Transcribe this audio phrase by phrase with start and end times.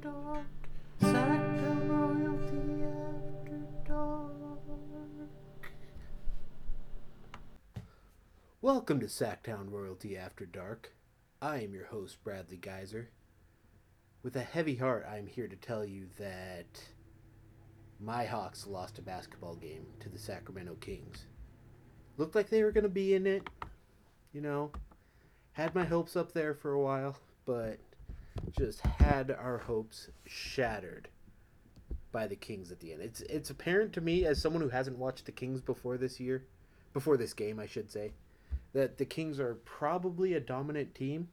[0.00, 0.46] dark.
[1.02, 4.32] Royalty after dark.
[8.62, 10.94] Welcome to Sactown Royalty After Dark.
[11.42, 13.10] I am your host, Bradley Geyser.
[14.22, 16.82] With a heavy heart, I am here to tell you that
[17.98, 21.26] my Hawks lost a basketball game to the Sacramento Kings.
[22.16, 23.48] Looked like they were going to be in it,
[24.32, 24.70] you know.
[25.52, 27.78] Had my hopes up there for a while, but
[28.56, 31.08] just had our hopes shattered
[32.12, 33.02] by the Kings at the end.
[33.02, 36.44] It's it's apparent to me as someone who hasn't watched the Kings before this year,
[36.92, 38.12] before this game, I should say,
[38.72, 41.28] that the Kings are probably a dominant team.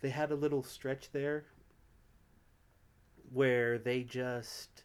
[0.00, 1.46] They had a little stretch there
[3.32, 4.84] where they just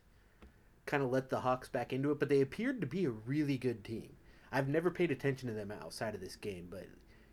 [0.85, 3.57] kind of let the Hawks back into it, but they appeared to be a really
[3.57, 4.09] good team.
[4.51, 6.87] I've never paid attention to them outside of this game, but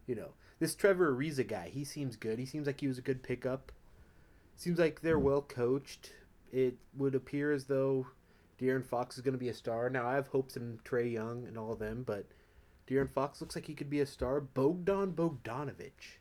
[0.07, 2.39] you know, this Trevor Ariza guy, he seems good.
[2.39, 3.73] He seems like he was a good pickup.
[4.59, 6.11] Seems like they're well coached.
[6.53, 8.09] It would appear as though
[8.61, 9.89] De'Aaron Fox is going to be a star.
[9.89, 12.27] Now I have hopes in Trae Young and all of them, but
[12.89, 14.41] De'Aaron Fox looks like he could be a star.
[14.41, 16.19] Bogdan Bogdanovic.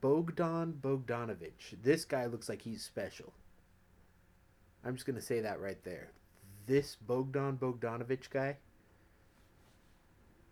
[0.00, 1.82] Bogdan Bogdanovic.
[1.82, 3.34] This guy looks like he's special.
[4.82, 6.12] I'm just going to say that right there.
[6.66, 8.56] This Bogdan Bogdanovic guy,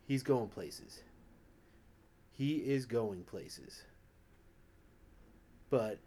[0.07, 1.01] he's going places.
[2.33, 3.85] He is going places.
[5.71, 5.99] But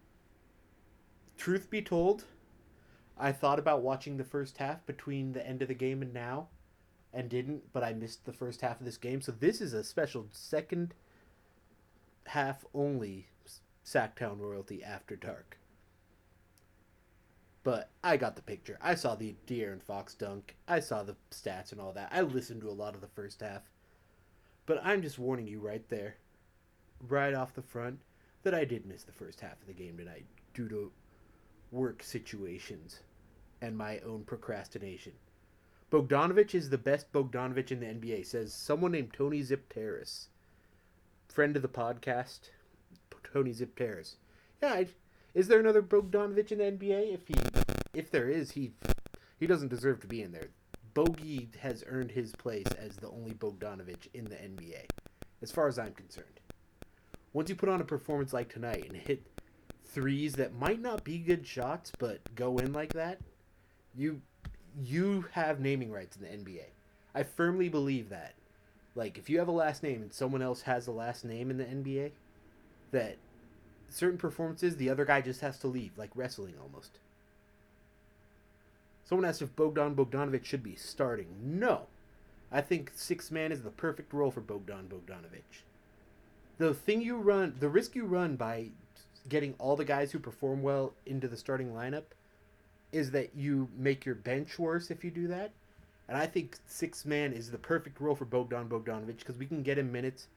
[1.38, 2.26] truth be told,
[3.18, 6.48] I thought about watching the first half between the end of the game and now
[7.14, 9.22] and didn't, but I missed the first half of this game.
[9.22, 10.94] So this is a special second
[12.28, 13.28] half only
[13.84, 15.58] Sactown royalty after dark.
[17.64, 18.78] But I got the picture.
[18.82, 20.56] I saw the De'Aaron Fox dunk.
[20.68, 22.10] I saw the stats and all that.
[22.12, 23.64] I listened to a lot of the first half.
[24.66, 26.16] But I'm just warning you right there,
[27.08, 28.00] right off the front,
[28.44, 30.92] that I did miss the first half of the game tonight due to
[31.72, 33.00] work situations
[33.62, 35.14] and my own procrastination.
[35.92, 40.30] Bogdanovich is the best Bogdanovich in the NBA, says someone named Tony Zip Terrace.
[41.28, 42.52] Friend of the podcast,
[43.24, 44.18] Tony Zip Terrace.
[44.62, 44.88] Yeah, I,
[45.34, 47.14] is there another Bogdanovich in the NBA?
[47.14, 47.36] If he,
[47.94, 48.72] if there is, he,
[49.40, 50.50] he doesn't deserve to be in there.
[50.94, 54.86] Bogey has earned his place as the only Bogdanovich in the NBA,
[55.42, 56.40] as far as I'm concerned.
[57.34, 59.22] Once you put on a performance like tonight and hit
[59.86, 63.20] threes that might not be good shots but go in like that,
[63.96, 64.22] you
[64.82, 66.66] you have naming rights in the NBA.
[67.14, 68.36] I firmly believe that.
[68.96, 71.58] Like if you have a last name and someone else has a last name in
[71.58, 72.12] the NBA,
[72.92, 73.18] that
[73.90, 77.00] certain performances the other guy just has to leave, like wrestling almost.
[79.06, 81.28] Someone asked if Bogdan Bogdanovic should be starting.
[81.42, 81.88] No.
[82.52, 85.64] I think six man is the perfect role for Bogdan Bogdanovic.
[86.60, 88.68] The thing you run, the risk you run by
[89.30, 92.04] getting all the guys who perform well into the starting lineup
[92.92, 95.52] is that you make your bench worse if you do that.
[96.10, 99.64] And I think six man is the perfect role for Bogdan Bogdanovic because we can
[99.64, 100.28] get him minutes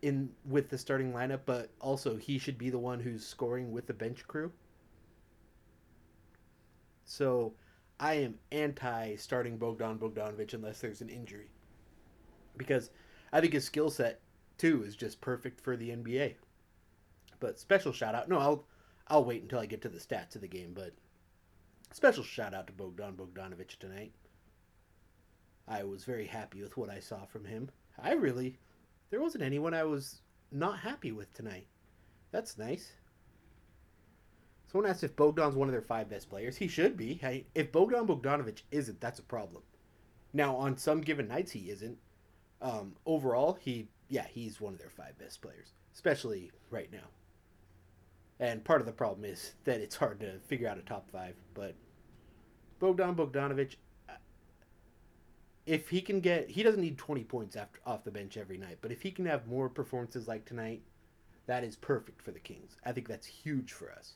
[0.00, 3.86] in with the starting lineup, but also he should be the one who's scoring with
[3.86, 4.50] the bench crew.
[7.04, 7.52] So
[8.00, 11.50] I am anti starting Bogdan Bogdanovic unless there's an injury.
[12.56, 12.90] Because
[13.30, 14.20] I think his skill set
[14.62, 16.34] too is just perfect for the NBA.
[17.40, 18.28] But special shout out.
[18.28, 18.64] No, I'll
[19.08, 20.92] I'll wait until I get to the stats of the game, but
[21.90, 24.12] special shout out to Bogdan Bogdanovic tonight.
[25.66, 27.70] I was very happy with what I saw from him.
[28.00, 28.60] I really
[29.10, 30.20] there wasn't anyone I was
[30.52, 31.66] not happy with tonight.
[32.30, 32.92] That's nice.
[34.70, 36.56] Someone asked if Bogdan's one of their five best players.
[36.56, 37.14] He should be.
[37.14, 39.64] Hey, if Bogdan Bogdanovic isn't, that's a problem.
[40.32, 41.98] Now, on some given nights, he isn't.
[42.60, 47.08] Um, overall, he yeah, he's one of their five best players, especially right now.
[48.38, 51.34] And part of the problem is that it's hard to figure out a top five.
[51.54, 51.74] But
[52.78, 53.76] Bogdan Bogdanovic,
[54.10, 54.12] uh,
[55.64, 58.78] if he can get, he doesn't need 20 points after off the bench every night.
[58.82, 60.82] But if he can have more performances like tonight,
[61.46, 62.76] that is perfect for the Kings.
[62.84, 64.12] I think that's huge for us.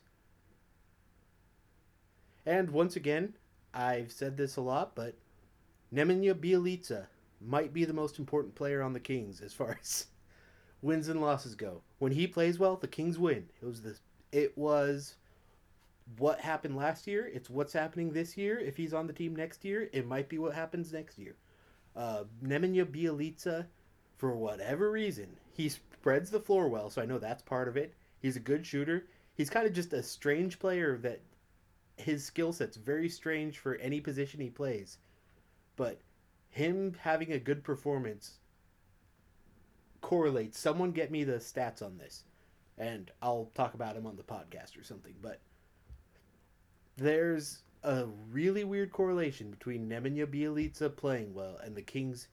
[2.44, 3.32] And once again,
[3.72, 5.14] I've said this a lot, but
[5.90, 7.06] Nemanja Bjelica
[7.46, 10.06] might be the most important player on the Kings as far as
[10.82, 11.82] wins and losses go.
[11.98, 13.48] When he plays well, the Kings win.
[13.60, 13.98] It was the
[14.32, 15.16] it was
[16.18, 17.30] what happened last year.
[17.32, 18.58] It's what's happening this year.
[18.58, 21.36] If he's on the team next year, it might be what happens next year.
[21.94, 23.66] Uh, Nemanja Bjelica,
[24.18, 27.94] for whatever reason, he spreads the floor well, so I know that's part of it.
[28.20, 29.06] He's a good shooter.
[29.34, 31.20] He's kind of just a strange player that
[31.96, 34.98] his skill set's very strange for any position he plays.
[35.76, 36.00] But
[36.56, 38.38] him having a good performance
[40.00, 40.58] correlates.
[40.58, 42.24] Someone get me the stats on this.
[42.78, 45.14] and I'll talk about him on the podcast or something.
[45.22, 45.40] But
[46.96, 52.28] there's a really weird correlation between Nemanja Bjelica playing well and the Kings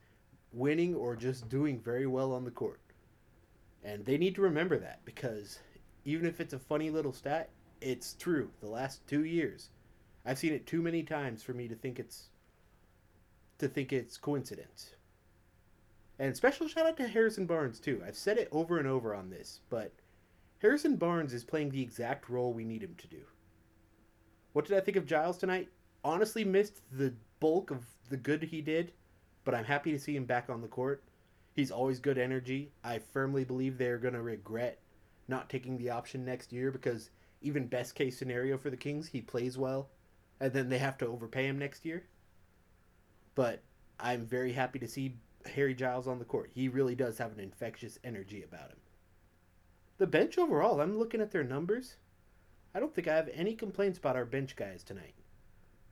[0.51, 2.81] winning or just doing very well on the court.
[3.83, 5.59] And they need to remember that because
[6.05, 7.49] even if it's a funny little stat,
[7.81, 8.51] it's true.
[8.61, 9.69] The last two years,
[10.25, 12.29] I've seen it too many times for me to think it's
[13.59, 14.95] to think it's coincidence.
[16.19, 18.01] And special shout out to Harrison Barnes too.
[18.05, 19.91] I've said it over and over on this, but
[20.59, 23.21] Harrison Barnes is playing the exact role we need him to do.
[24.53, 25.69] What did I think of Giles tonight?
[26.03, 28.93] Honestly, missed the bulk of the good he did,
[29.43, 31.03] but I'm happy to see him back on the court.
[31.53, 32.71] He's always good energy.
[32.83, 34.79] I firmly believe they're going to regret
[35.27, 37.09] not taking the option next year because
[37.41, 39.89] even best case scenario for the Kings, he plays well,
[40.39, 42.05] and then they have to overpay him next year.
[43.35, 43.61] But
[43.99, 45.15] I'm very happy to see
[45.55, 46.51] Harry Giles on the court.
[46.53, 48.77] He really does have an infectious energy about him.
[49.97, 51.97] The bench overall, I'm looking at their numbers.
[52.75, 55.13] I don't think I have any complaints about our bench guys tonight.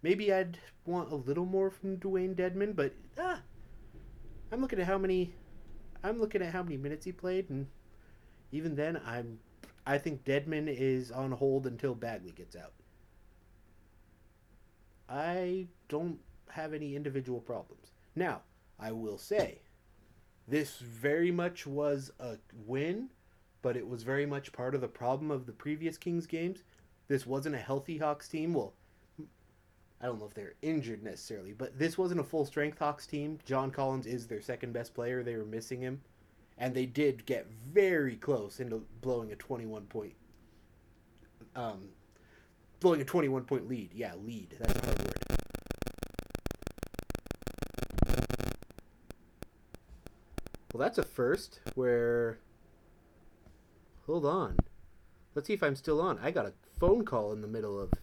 [0.02, 3.40] Maybe I'd want a little more from Dewayne Dedmon, but ah,
[4.52, 5.34] I'm looking at how many
[6.04, 7.68] I'm looking at how many minutes he played and
[8.52, 9.40] even then I'm
[9.86, 12.74] I think Dedmon is on hold until Bagley gets out.
[15.08, 16.20] I don't
[16.52, 17.92] have any individual problems.
[18.16, 18.42] Now,
[18.80, 19.60] I will say,
[20.48, 23.10] this very much was a win,
[23.62, 26.64] but it was very much part of the problem of the previous Kings games.
[27.08, 28.54] This wasn't a healthy Hawks team.
[28.54, 28.74] Well,
[30.02, 33.38] I don't know if they're injured necessarily, but this wasn't a full strength Hawks team.
[33.46, 35.22] John Collins is their second best player.
[35.22, 36.02] They were missing him.
[36.58, 40.14] And they did get very close into blowing a 21 point
[41.56, 41.90] um
[42.80, 43.92] blowing a 21 point lead.
[43.94, 44.56] Yeah, lead.
[44.60, 45.21] That's hard word.
[50.82, 52.40] Well, that's a first where
[54.08, 54.58] Hold on.
[55.36, 56.18] Let's see if I'm still on.
[56.18, 57.94] I got a phone call in the middle of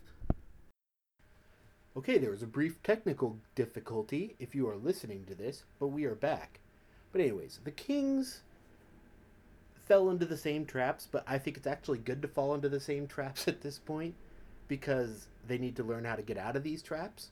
[1.97, 6.05] Okay, there was a brief technical difficulty if you are listening to this, but we
[6.05, 6.61] are back.
[7.11, 8.43] But, anyways, the Kings
[9.89, 12.79] fell into the same traps, but I think it's actually good to fall into the
[12.79, 14.15] same traps at this point
[14.69, 17.31] because they need to learn how to get out of these traps.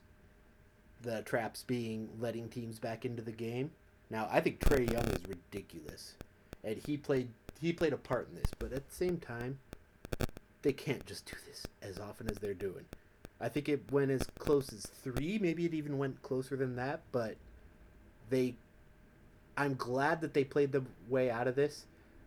[1.03, 3.71] The traps being letting teams back into the game.
[4.11, 6.15] Now, I think Trae Young is ridiculous,
[6.63, 7.29] and he played
[7.61, 9.59] he played a part in this, but at the same time,
[10.63, 12.85] they can't just do this as often as they're doing.
[13.41, 15.39] I think it went as close as three.
[15.39, 17.01] Maybe it even went closer than that.
[17.13, 17.37] But
[18.31, 18.55] they,
[19.57, 21.85] I'm glad that they played the way out of this.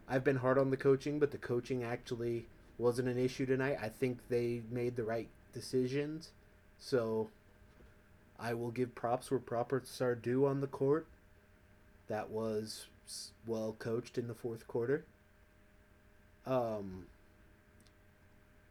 [0.08, 2.46] I've been hard on the coaching, but the coaching actually
[2.78, 3.78] wasn't an issue tonight.
[3.82, 6.30] I think they made the right decisions.
[6.80, 7.30] So
[8.40, 11.08] I will give props where props are due on the court.
[12.10, 12.88] That was
[13.48, 15.06] well coached in the fourth quarter.
[16.46, 17.06] Um,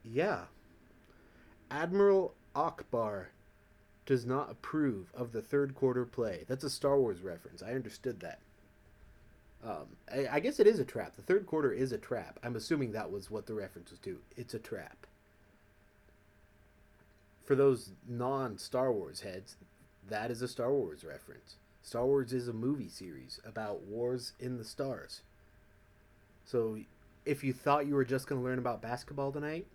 [0.05, 0.43] yeah,
[1.71, 3.27] Admiral Ackbar
[4.07, 6.45] does not approve of the third quarter play.
[6.49, 7.63] That's a Star Wars reference.
[7.63, 8.41] I understood that.
[9.65, 11.17] Um, I, I, guess it is a trap.
[11.17, 12.39] The third quarter is a trap.
[12.45, 14.19] I'm assuming that was what the reference was to.
[14.37, 15.07] It's a trap.
[17.45, 19.57] For those non Star Wars heads,
[20.09, 21.57] that is a Star Wars reference.
[21.89, 25.23] Star Wars is a movie series about wars in the stars.
[26.45, 26.77] So
[27.25, 29.67] if you thought you were just going to learn about basketball tonight,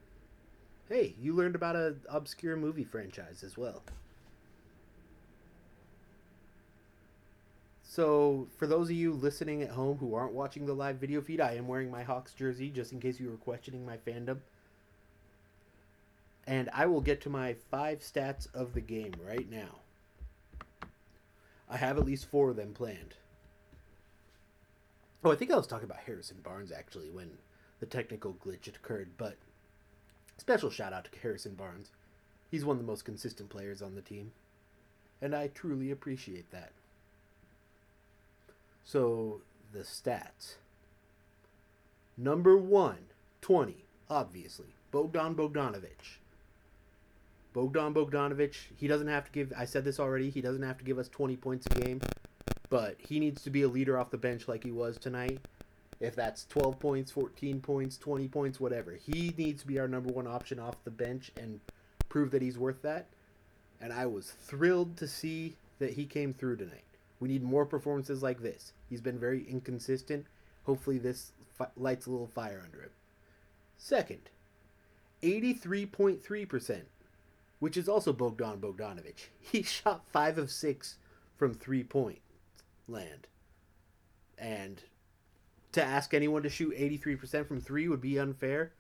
[0.88, 3.82] hey, you learned about an obscure movie franchise as well.
[7.82, 11.42] So, for those of you listening at home who aren't watching the live video feed,
[11.42, 14.38] I am wearing my Hawks jersey just in case you were questioning my fandom.
[16.46, 19.80] And I will get to my five stats of the game right now.
[21.74, 23.16] I have at least four of them planned.
[25.26, 27.32] Oh, I think I was talking about Harrison Barnes actually when
[27.82, 29.36] the technical glitch occurred, but
[30.38, 31.92] Special shout out to Harrison Barnes.
[32.50, 34.32] He's one of the most consistent players on the team,
[35.22, 36.72] and I truly appreciate that.
[38.84, 40.56] So, the stats.
[42.18, 43.06] Number one,
[43.42, 44.76] 20, obviously.
[44.92, 46.18] Bogdan Bogdanovic.
[47.54, 50.84] Bogdan Bogdanovic, he doesn't have to give, I said this already, he doesn't have to
[50.84, 52.02] give us 20 points a game,
[52.70, 55.40] but he needs to be a leader off the bench like he was tonight
[56.04, 58.92] if that's 12 points, 14 points, 20 points, whatever.
[58.92, 61.62] He needs to be our number one option off the bench and
[62.10, 63.08] prove that he's worth that.
[63.80, 66.84] And I was thrilled to see that he came through tonight.
[67.22, 68.74] We need more performances like this.
[68.90, 70.26] He's been very inconsistent.
[70.66, 72.92] Hopefully, this fi- lights a little fire under him.
[73.78, 74.30] Second,
[75.22, 76.82] 83.3%,
[77.64, 79.30] which is also Bogdan Bogdanovic.
[79.40, 80.98] He shot 5 of 6
[81.38, 82.20] from three point
[82.90, 83.28] land.
[84.38, 84.84] And
[85.72, 88.74] to ask anyone to shoot 83% from three would be unfair.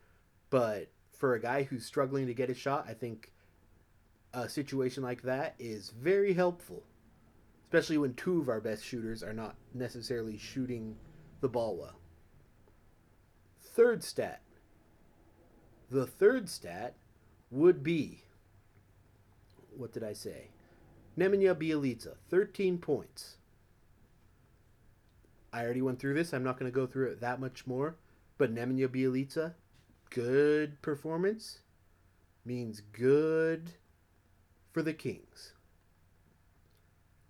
[0.49, 3.31] But for a guy who's struggling to get a shot, I think
[4.33, 6.83] a situation like that is very helpful.
[7.63, 10.97] Especially when two of our best shooters are not necessarily shooting
[11.39, 12.01] the ball well.
[13.61, 14.41] Third stat.
[15.89, 16.95] The third stat
[17.49, 18.23] would be
[19.77, 20.49] what did I say?
[21.17, 23.37] Nemanja Bjelica, 13 points.
[25.51, 26.33] I already went through this.
[26.33, 27.95] I'm not going to go through it that much more.
[28.37, 29.53] But Nemanja Bjelica,
[30.09, 31.59] good performance
[32.43, 33.73] means good
[34.71, 35.53] for the Kings.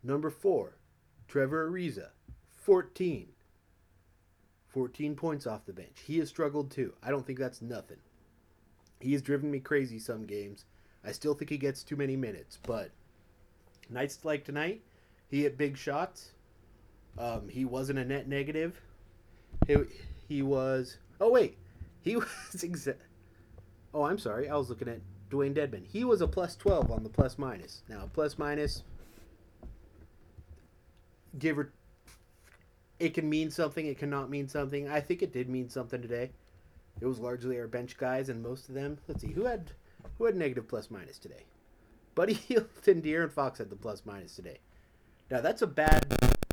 [0.01, 0.77] Number four,
[1.27, 2.09] Trevor Ariza,
[2.57, 3.27] 14.
[4.69, 5.99] 14 points off the bench.
[6.05, 6.93] He has struggled too.
[7.03, 7.99] I don't think that's nothing.
[8.99, 10.65] He has driven me crazy some games.
[11.05, 12.91] I still think he gets too many minutes, but
[13.89, 14.81] nights like tonight,
[15.29, 16.31] he hit big shots.
[17.17, 18.79] Um, he wasn't a net negative.
[19.67, 19.75] He,
[20.27, 20.97] he was.
[21.19, 21.57] Oh wait,
[22.01, 22.95] he was exa-
[23.93, 24.49] Oh, I'm sorry.
[24.49, 25.85] I was looking at Dewayne Dedmon.
[25.85, 27.83] He was a plus twelve on the plus minus.
[27.89, 28.83] Now plus minus,
[31.37, 31.71] give or
[32.99, 33.85] it can mean something.
[33.85, 34.87] It cannot mean something.
[34.87, 36.31] I think it did mean something today.
[37.01, 38.97] It was largely our bench guys, and most of them.
[39.07, 39.71] Let's see who had
[40.17, 41.45] who had negative plus minus today.
[42.15, 44.59] Buddy Hield and De'Aaron Fox had the plus minus today.
[45.29, 46.05] Now that's a bad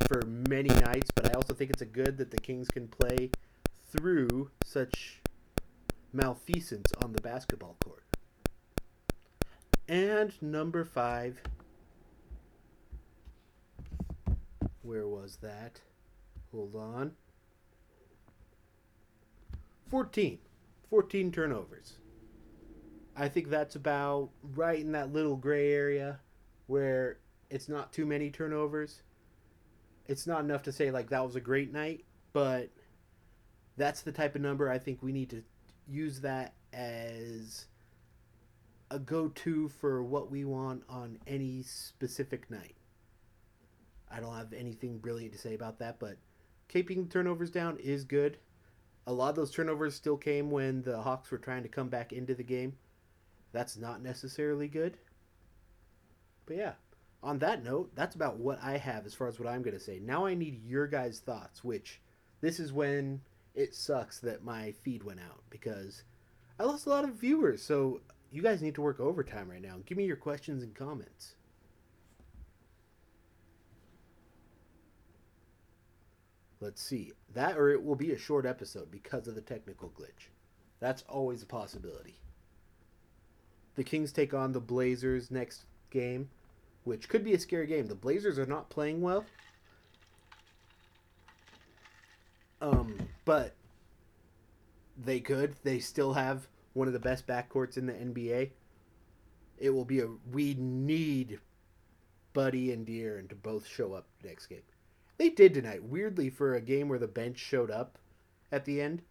[0.07, 3.31] for many nights, but I also think it's a good that the Kings can play
[3.93, 5.21] through such
[6.13, 8.05] malfeasance on the basketball court.
[9.89, 11.41] And number five.
[14.83, 15.81] Where was that?
[16.53, 17.13] Hold on.
[19.91, 20.39] 14.
[20.89, 21.99] 14 turnovers.
[23.17, 26.21] I think that's about right in that little gray area
[26.67, 27.19] where
[27.51, 29.03] it's not too many turnovers.
[30.07, 32.71] It's not enough to say, like, that was a great night, but
[33.77, 35.43] that's the type of number I think we need to
[35.89, 37.67] use that as
[38.91, 42.75] a go to for what we want on any specific night.
[44.11, 46.17] I don't have anything brilliant to say about that, but
[46.69, 48.39] keeping turnovers down is good.
[49.07, 52.13] A lot of those turnovers still came when the Hawks were trying to come back
[52.13, 52.75] into the game.
[53.53, 54.97] That's not necessarily good.
[56.47, 56.73] But yeah,
[57.23, 59.83] on that note, that's about what I have as far as what I'm going to
[59.83, 59.99] say.
[59.99, 62.01] Now I need your guys' thoughts, which
[62.41, 63.21] this is when
[63.55, 66.05] it sucks that my feed went out because
[66.59, 67.63] I lost a lot of viewers.
[67.63, 69.77] So you guys need to work overtime right now.
[69.85, 71.35] Give me your questions and comments.
[76.61, 77.13] Let's see.
[77.35, 80.29] That or it will be a short episode because of the technical glitch.
[80.79, 82.21] That's always a possibility.
[83.77, 86.29] The Kings take on the Blazers next game,
[86.85, 87.87] which could be a scary game.
[87.87, 89.25] The Blazers are not playing well.
[92.61, 93.55] Um, but
[95.03, 95.55] they could.
[95.63, 98.51] They still have one of the best backcourts in the NBA.
[99.59, 101.39] It will be a we need
[102.33, 104.63] Buddy and De'Aaron to both show up next game.
[105.17, 105.85] They did tonight.
[105.85, 107.99] Weirdly, for a game where the bench showed up
[108.51, 109.03] at the end,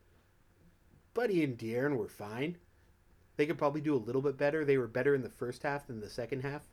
[1.13, 2.57] Buddy and De'Aaron were fine.
[3.39, 4.65] They could probably do a little bit better.
[4.65, 6.63] They were better in the first half than the second half.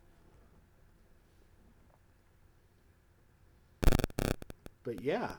[4.83, 5.35] But yeah,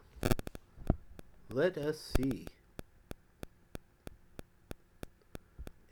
[1.53, 2.47] let us see.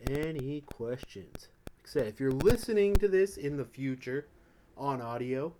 [0.08, 1.48] Any questions?
[1.68, 4.28] Like I said, if you're listening to this in the future
[4.74, 5.52] on audio,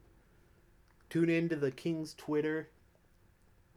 [1.11, 2.71] tune into the King's Twitter.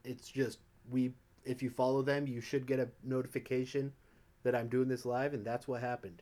[0.05, 1.11] It's just we
[1.43, 3.91] if you follow them, you should get a notification
[4.43, 6.21] that I'm doing this live, and that's what happened.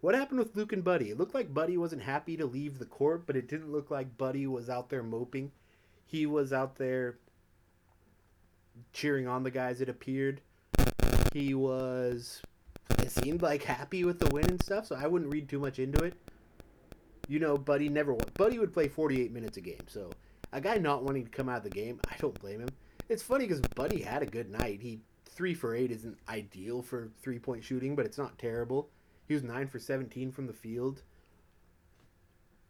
[0.00, 1.10] What happened with Luke and Buddy?
[1.10, 4.18] It looked like Buddy wasn't happy to leave the court, but it didn't look like
[4.18, 5.52] Buddy was out there moping.
[6.04, 7.18] He was out there
[8.92, 10.40] cheering on the guys, it appeared.
[11.32, 12.42] He was,
[12.98, 15.78] it seemed like happy with the win and stuff, so I wouldn't read too much
[15.78, 16.14] into it.
[17.28, 20.10] You know, Buddy never, Buddy would play 48 minutes a game, so
[20.52, 22.68] a guy not wanting to come out of the game, I don't blame him.
[23.08, 24.80] It's funny because Buddy had a good night.
[24.82, 25.00] He
[25.34, 28.88] three for eight isn't ideal for three point shooting, but it's not terrible.
[29.26, 31.02] He was nine for seventeen from the field.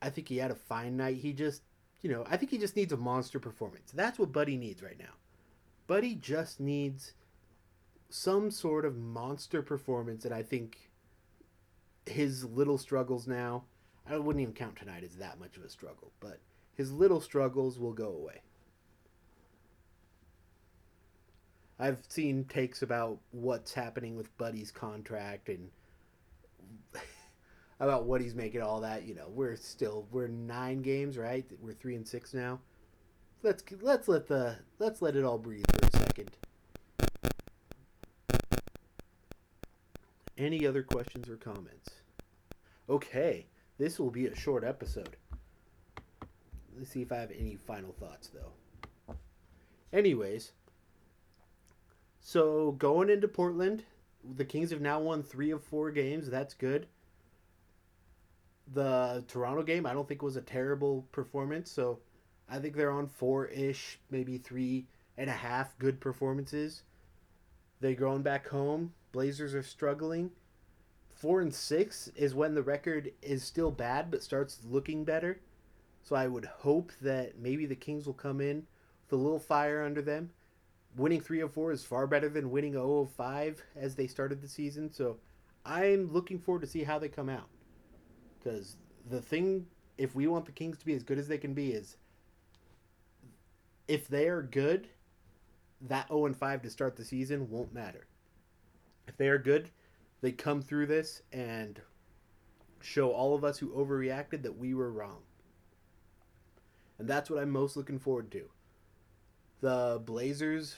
[0.00, 1.18] I think he had a fine night.
[1.18, 1.62] He just,
[2.00, 3.92] you know, I think he just needs a monster performance.
[3.92, 5.14] That's what Buddy needs right now.
[5.86, 7.14] Buddy just needs
[8.08, 10.90] some sort of monster performance, and I think
[12.06, 13.64] his little struggles now.
[14.08, 16.40] I wouldn't even count tonight as that much of a struggle, but
[16.74, 18.42] his little struggles will go away.
[21.82, 25.68] I've seen takes about what's happening with Buddy's contract and
[27.80, 29.02] about what he's making, all that.
[29.02, 31.44] You know, we're still we're nine games, right?
[31.60, 32.60] We're three and six now.
[33.42, 36.30] Let's let's let the let's let it all breathe for a second.
[40.38, 41.90] Any other questions or comments?
[42.88, 43.46] Okay,
[43.78, 45.16] this will be a short episode.
[46.78, 49.16] Let's see if I have any final thoughts though.
[49.92, 50.52] Anyways
[52.22, 53.82] so going into Portland,
[54.36, 56.30] the Kings have now won three of four games.
[56.30, 56.86] That's good.
[58.72, 61.70] The Toronto game, I don't think was a terrible performance.
[61.70, 61.98] So
[62.48, 64.86] I think they're on four ish, maybe three
[65.18, 66.84] and a half good performances.
[67.80, 68.94] They're going back home.
[69.10, 70.30] Blazers are struggling.
[71.10, 75.40] Four and six is when the record is still bad but starts looking better.
[76.04, 78.66] So I would hope that maybe the Kings will come in
[79.04, 80.30] with a little fire under them.
[80.96, 84.40] Winning three of four is far better than winning 0 of five as they started
[84.40, 84.92] the season.
[84.92, 85.18] So
[85.64, 87.48] I'm looking forward to see how they come out.
[88.38, 88.76] Because
[89.08, 91.72] the thing, if we want the Kings to be as good as they can be,
[91.72, 91.96] is
[93.88, 94.88] if they are good,
[95.80, 98.06] that 0 and 5 to start the season won't matter.
[99.08, 99.70] If they are good,
[100.20, 101.80] they come through this and
[102.80, 105.22] show all of us who overreacted that we were wrong.
[106.98, 108.48] And that's what I'm most looking forward to.
[109.62, 110.76] The Blazers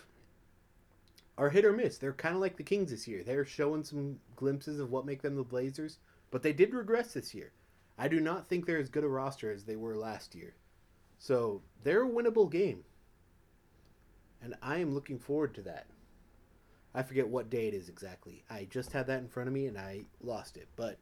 [1.36, 1.98] are hit or miss.
[1.98, 3.24] They're kind of like the Kings this year.
[3.24, 5.98] They're showing some glimpses of what make them the Blazers,
[6.30, 7.50] but they did regress this year.
[7.98, 10.54] I do not think they're as good a roster as they were last year.
[11.18, 12.84] So they're a winnable game
[14.44, 15.86] and I am looking forward to that.
[16.94, 18.44] I forget what day it is exactly.
[18.50, 20.98] I just had that in front of me and I lost it, but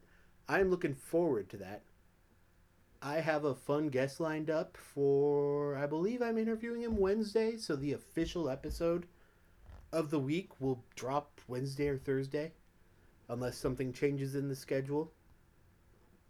[0.49, 1.83] I'm looking forward to that.
[3.03, 7.75] I have a fun guest lined up for, I believe I'm interviewing him Wednesday, so
[7.75, 9.07] the official episode
[9.93, 12.53] of the week will drop Wednesday or Thursday,
[13.29, 15.13] unless something changes in the schedule.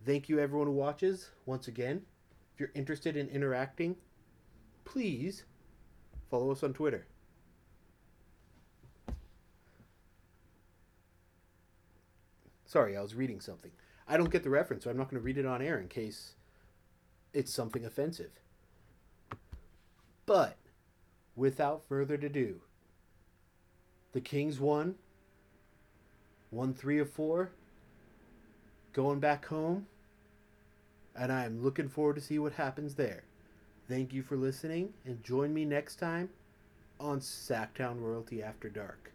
[0.07, 1.31] Thank you, everyone who watches.
[1.45, 2.03] Once again,
[2.55, 3.97] if you're interested in interacting,
[4.85, 5.45] please
[6.33, 7.07] Follow us on Twitter.
[12.65, 13.71] Sorry, I was reading something.
[14.09, 15.89] I don't get the reference, so I'm not going to read it on air in
[15.89, 16.37] case
[17.33, 18.31] it's something offensive.
[20.27, 20.57] But
[21.37, 22.61] without further ado,
[24.13, 24.97] the Kings won.
[26.51, 27.51] Won three of four.
[28.93, 29.87] Going back home.
[31.17, 33.25] And I'm looking forward to see what happens there.
[33.89, 36.31] Thank you for listening, and join me next time
[36.99, 37.21] on.
[37.21, 39.13] Sactown Royalty After Dark.